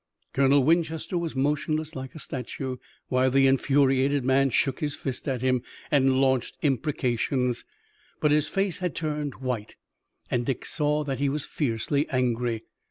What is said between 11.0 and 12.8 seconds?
that he was fiercely angry.